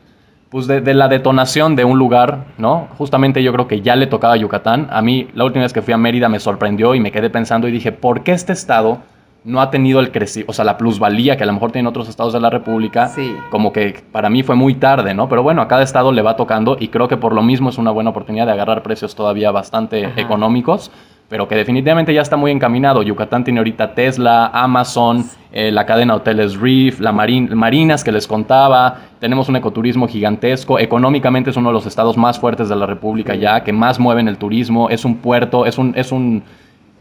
[0.50, 2.88] pues de, de la detonación de un lugar, ¿no?
[2.98, 4.88] Justamente yo creo que ya le tocaba a Yucatán.
[4.92, 7.70] A mí la última vez que fui a Mérida me sorprendió y me quedé pensando
[7.70, 8.98] y dije, ¿por qué este estado
[9.46, 12.10] no ha tenido el crecimiento, o sea, la plusvalía que a lo mejor tienen otros
[12.10, 13.08] estados de la República?
[13.08, 13.34] Sí.
[13.50, 15.30] como que para mí fue muy tarde, ¿no?
[15.30, 17.78] Pero bueno, a cada estado le va tocando y creo que por lo mismo es
[17.78, 20.20] una buena oportunidad de agarrar precios todavía bastante Ajá.
[20.20, 20.92] económicos,
[21.32, 23.04] pero que definitivamente ya está muy encaminado.
[23.04, 28.28] Yucatán tiene ahorita Tesla, Amazon, eh, la cadena hoteles Reef, la marin- Marinas que les
[28.28, 32.86] contaba, tenemos un ecoturismo gigantesco, económicamente es uno de los estados más fuertes de la
[32.86, 35.94] República ya, que más mueven el turismo, es un puerto, es un...
[35.96, 36.44] Es un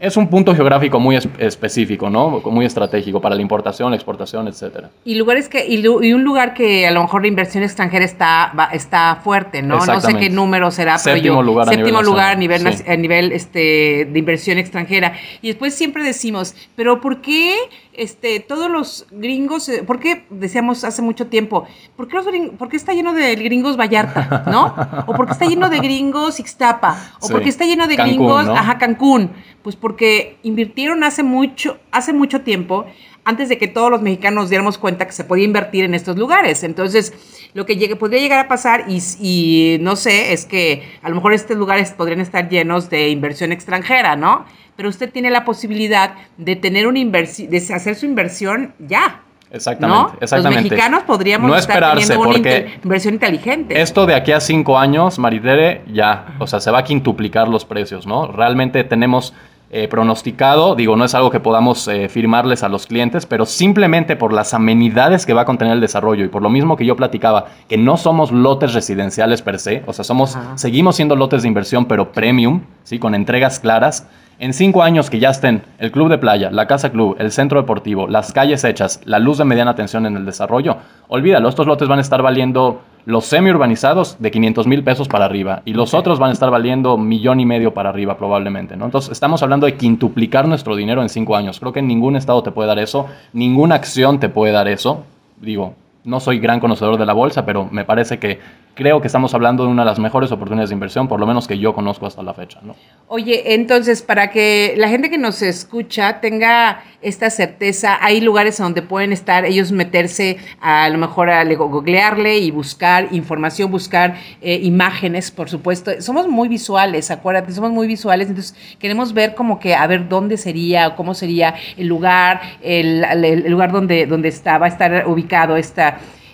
[0.01, 2.41] es un punto geográfico muy es- específico, ¿no?
[2.45, 4.89] Muy estratégico para la importación, la exportación, etcétera.
[5.05, 8.69] Y lugares que y, un lugar que a lo mejor la inversión extranjera está va-
[8.73, 9.85] está fuerte, ¿no?
[9.85, 12.73] No sé qué número será, pero Séptimo yo lugar a séptimo nivel lugar a nivel
[12.73, 12.83] sí.
[12.87, 15.13] a nivel este de inversión extranjera.
[15.43, 17.55] Y después siempre decimos, pero ¿por qué
[17.93, 22.57] este todos los gringos eh, por qué decíamos hace mucho tiempo, por qué los gring-
[22.57, 24.73] por qué está lleno de gringos Vallarta, ¿no?
[25.05, 27.33] O por qué está lleno de gringos Ixtapa, o Sí.
[27.33, 28.53] por qué está lleno de Cancún, gringos, ¿no?
[28.53, 32.85] ajá, Cancún, pues porque invirtieron hace mucho, hace mucho tiempo,
[33.25, 36.15] antes de que todos los mexicanos nos diéramos cuenta que se podía invertir en estos
[36.15, 36.63] lugares.
[36.63, 37.13] Entonces,
[37.53, 41.15] lo que llegue, podría llegar a pasar, y, y no sé, es que a lo
[41.15, 44.45] mejor estos lugares podrían estar llenos de inversión extranjera, ¿no?
[44.77, 49.23] Pero usted tiene la posibilidad de tener una inversión, de hacer su inversión ya.
[49.51, 50.17] Exactamente, ¿no?
[50.21, 50.61] exactamente.
[50.61, 53.81] Los mexicanos podríamos No estar esperarse, teniendo una porque inversión inteligente.
[53.81, 57.65] Esto de aquí a cinco años, Maritere, ya, o sea, se va a quintuplicar los
[57.65, 58.27] precios, ¿no?
[58.27, 59.33] Realmente tenemos
[59.73, 64.17] eh, pronosticado, digo, no es algo que podamos eh, firmarles a los clientes, pero simplemente
[64.17, 66.97] por las amenidades que va a contener el desarrollo y por lo mismo que yo
[66.97, 70.57] platicaba, que no somos lotes residenciales per se, o sea, somos, Ajá.
[70.57, 72.99] seguimos siendo lotes de inversión, pero premium, ¿sí?
[72.99, 74.09] Con entregas claras.
[74.39, 77.61] En cinco años que ya estén el club de playa, la casa club, el centro
[77.61, 81.87] deportivo, las calles hechas, la luz de mediana tensión en el desarrollo, olvídalo, estos lotes
[81.87, 86.19] van a estar valiendo los semi-urbanizados de 500 mil pesos para arriba y los otros
[86.19, 88.85] van a estar valiendo millón y medio para arriba probablemente, ¿no?
[88.85, 91.59] Entonces estamos hablando de quintuplicar nuestro dinero en cinco años.
[91.59, 95.03] Creo que ningún estado te puede dar eso, ninguna acción te puede dar eso.
[95.39, 98.39] Digo, no soy gran conocedor de la bolsa, pero me parece que
[98.73, 101.47] creo que estamos hablando de una de las mejores oportunidades de inversión, por lo menos
[101.47, 102.59] que yo conozco hasta la fecha.
[102.63, 102.75] ¿no?
[103.07, 108.81] Oye, entonces, para que la gente que nos escucha tenga esta certeza, hay lugares donde
[108.81, 115.29] pueden estar ellos meterse a, lo mejor a googlearle y buscar información, buscar eh, imágenes,
[115.29, 115.91] por supuesto.
[115.99, 120.37] Somos muy visuales, acuérdate, somos muy visuales, entonces queremos ver como que a ver dónde
[120.37, 125.57] sería, cómo sería el lugar, el, el lugar donde, donde está, va a estar ubicado
[125.57, 125.90] esta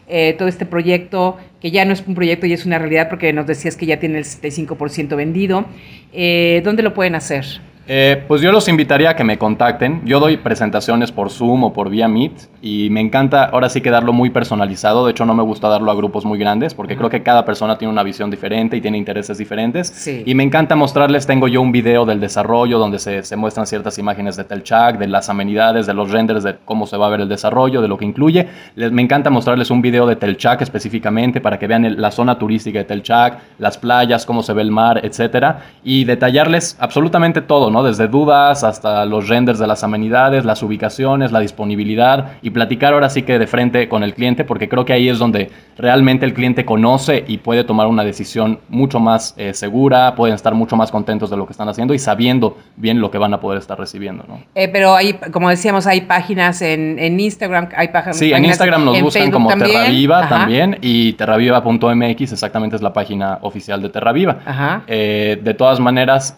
[0.08, 3.34] eh, todo este proyecto, que ya no es un proyecto y es una realidad porque
[3.34, 5.66] nos decías que ya tiene el 75% vendido.
[6.14, 7.46] Eh, ¿Dónde lo pueden hacer?
[7.90, 10.02] Eh, pues yo los invitaría a que me contacten.
[10.04, 13.90] Yo doy presentaciones por Zoom o por vía Meet y me encanta ahora sí que
[13.90, 15.06] darlo muy personalizado.
[15.06, 17.78] De hecho, no me gusta darlo a grupos muy grandes porque creo que cada persona
[17.78, 20.08] tiene una visión diferente y tiene intereses diferentes.
[20.08, 23.98] Y me encanta mostrarles, tengo yo un video del desarrollo donde se, se, muestran ciertas
[23.98, 27.22] imágenes de Telchac, de las amenidades, de los renders, de cómo se va a ver
[27.22, 28.48] el desarrollo, de lo que incluye.
[28.76, 32.80] Les, me encanta mostrarles un video de Telchac específicamente para que vean la zona turística
[32.80, 37.77] de Telchac, las playas, cómo se ve el mar, etcétera, y detallarles absolutamente todo, ¿no?
[37.84, 43.10] Desde dudas hasta los renders de las amenidades, las ubicaciones, la disponibilidad y platicar ahora
[43.10, 46.34] sí que de frente con el cliente, porque creo que ahí es donde realmente el
[46.34, 50.92] cliente conoce y puede tomar una decisión mucho más eh, segura, pueden estar mucho más
[50.92, 53.78] contentos de lo que están haciendo y sabiendo bien lo que van a poder estar
[53.78, 54.24] recibiendo.
[54.28, 54.40] ¿no?
[54.56, 58.18] Eh, pero hay, como decíamos, hay páginas en, Instagram, hay páginas.
[58.18, 63.82] Sí, en Instagram nos buscan como Terraviva también y terraviva.mx exactamente es la página oficial
[63.82, 64.38] de Terraviva.
[64.46, 64.84] Ajá.
[64.88, 66.36] Eh, de todas maneras,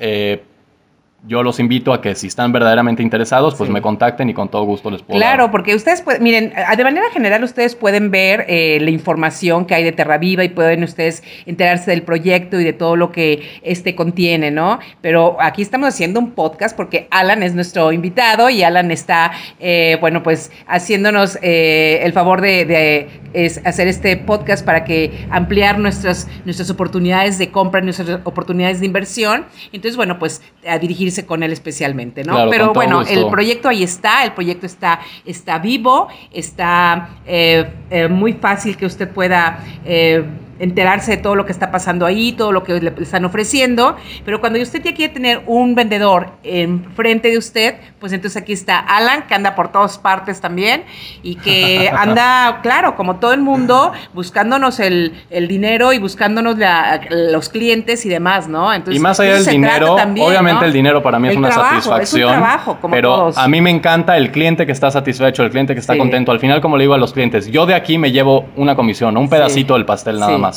[1.28, 4.64] yo los invito a que si están verdaderamente interesados, pues me contacten y con todo
[4.64, 5.20] gusto les puedo.
[5.20, 9.76] Claro, porque ustedes pueden, miren, de manera general ustedes pueden ver eh, la información que
[9.76, 13.60] hay de Terra Viva y pueden ustedes enterarse del proyecto y de todo lo que
[13.64, 14.80] este contiene, ¿no?
[15.02, 19.98] Pero aquí estamos haciendo un podcast porque Alan es nuestro invitado y Alan está, eh,
[20.00, 23.08] bueno, pues haciéndonos eh, el favor de,
[23.64, 29.46] hacer este podcast para que ampliar nuestras, nuestras oportunidades de compra, nuestras oportunidades de inversión.
[29.72, 32.50] Entonces, bueno, pues a dirigir con él especialmente, ¿no?
[32.50, 38.34] Pero bueno, el proyecto ahí está, el proyecto está, está vivo, está eh, eh, muy
[38.34, 39.64] fácil que usted pueda...
[39.86, 40.24] Eh,
[40.60, 43.96] enterarse de todo lo que está pasando ahí, todo lo que le están ofreciendo,
[44.26, 48.80] pero cuando usted ya quiere tener un vendedor enfrente de usted, pues entonces aquí está
[48.80, 50.84] Alan, que anda por todas partes también
[51.24, 55.14] y que anda, claro, como todo el mundo, buscándonos el,
[55.48, 56.58] dinero y buscándonos
[57.10, 58.74] los clientes y demás, ¿no?
[58.74, 62.36] Entonces, y más allá del dinero, obviamente el dinero para mí es una satisfacción, es
[62.36, 65.74] un trabajo, como pero a mí me encanta el cliente que está satisfecho, el cliente
[65.74, 66.32] que está contento.
[66.32, 69.18] Al final, como le digo a los clientes, yo de aquí me llevo una comisión,
[69.18, 70.49] un pedacito del pastel nada más.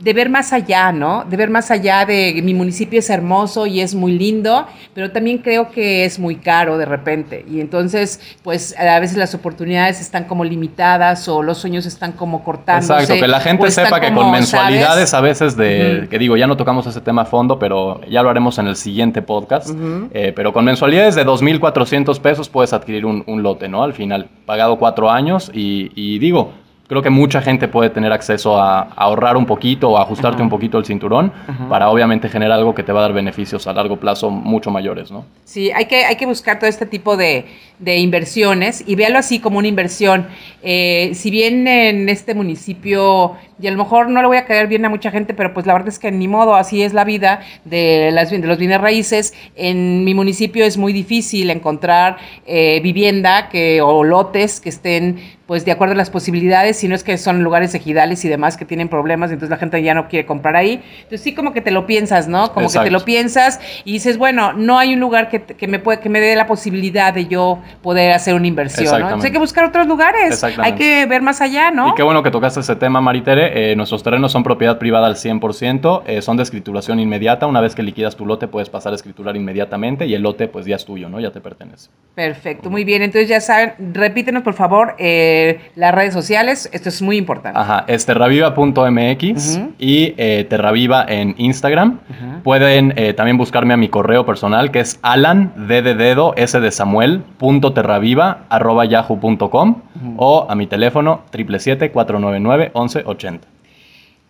[0.00, 1.24] de ver más allá, ¿no?
[1.28, 5.38] De ver más allá de mi municipio es hermoso y es muy lindo, pero también
[5.38, 7.44] creo que es muy caro de repente.
[7.50, 12.42] Y entonces, pues a veces las oportunidades están como limitadas o los sueños están como
[12.42, 12.92] cortándose.
[12.94, 16.56] Exacto, que la gente sepa que con mensualidades a veces de, que digo, ya no
[16.56, 19.70] tocamos ese tema a fondo, pero ya lo haremos en el siguiente podcast,
[20.12, 23.82] eh, pero con mensualidades de 2.400 pesos puedes adquirir un, lote, ¿no?
[23.82, 26.52] Al final, pagado cuatro años y, y digo,
[26.90, 30.76] creo que mucha gente puede tener acceso a, ahorrar un poquito o ajustarte un poquito
[30.76, 31.32] el cinturón
[31.68, 35.12] para obviamente generar algo que te va a dar beneficios a largo plazo mucho mayores,
[35.12, 35.24] ¿no?
[35.44, 37.46] Sí, hay que, hay que buscar todo este tipo de,
[37.80, 40.26] inversiones y véalo así como una inversión.
[40.64, 44.66] Eh, si bien en este municipio, y a lo mejor no le voy a caer
[44.66, 47.04] bien a mucha gente, pero pues la verdad es que ni modo, así es la
[47.04, 49.32] vida de, las, de los bienes raíces.
[49.54, 55.20] En mi municipio es muy difícil encontrar eh, vivienda que, o lotes que estén
[55.50, 58.56] pues de acuerdo a las posibilidades, si no es que son lugares ejidales y demás
[58.56, 60.80] que tienen problemas, entonces la gente ya no quiere comprar ahí.
[60.98, 62.52] Entonces sí como que te lo piensas, ¿no?
[62.52, 65.80] Como que te lo piensas y dices, bueno, no hay un lugar que, que me
[65.80, 69.06] puede, que me dé la posibilidad de yo poder hacer una inversión, ¿no?
[69.06, 71.88] Entonces hay que buscar otros lugares, hay que ver más allá, ¿no?
[71.88, 73.72] Y qué bueno que tocaste ese tema, Maritere.
[73.72, 77.48] Eh, nuestros terrenos son propiedad privada al 100%, eh, son de escrituración inmediata.
[77.48, 80.64] Una vez que liquidas tu lote puedes pasar a escriturar inmediatamente y el lote pues
[80.64, 81.18] ya es tuyo, ¿no?
[81.18, 81.90] Ya te pertenece.
[82.14, 83.02] Perfecto, muy bien.
[83.02, 84.94] Entonces ya saben, repítenos por favor.
[85.00, 85.39] Eh,
[85.74, 86.68] las redes sociales.
[86.72, 87.58] Esto es muy importante.
[87.58, 92.00] Ajá, es terraviva.mx y eh, terraviva en Instagram.
[92.42, 96.58] Pueden eh, también buscarme a mi correo personal que es alan, d de dedo, s
[96.58, 99.82] de samuel, punto terraviva, arroba yahoo.com
[100.16, 103.40] o a mi teléfono 777-499-1180.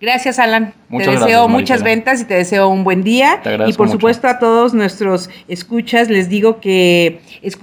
[0.01, 0.73] Gracias, Alan.
[0.89, 3.43] te deseo muchas ventas y te deseo un buen día.
[3.67, 7.21] y por supuesto a todos nuestros escuchas les digo que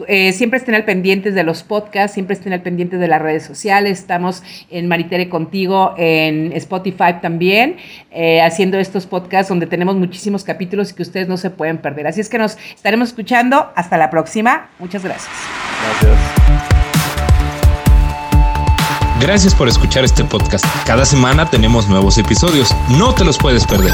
[0.07, 3.43] eh, siempre estén al pendientes de los podcasts, siempre estén al pendientes de las redes
[3.43, 3.99] sociales.
[3.99, 7.77] Estamos en Maritere Contigo, en Spotify también,
[8.11, 12.05] eh, haciendo estos podcasts donde tenemos muchísimos capítulos y que ustedes no se pueden perder.
[12.05, 13.71] Así es que nos estaremos escuchando.
[13.73, 14.69] Hasta la próxima.
[14.77, 15.31] Muchas gracias.
[16.01, 16.57] Gracias.
[19.20, 20.65] Gracias por escuchar este podcast.
[20.86, 22.74] Cada semana tenemos nuevos episodios.
[22.89, 23.93] No te los puedes perder.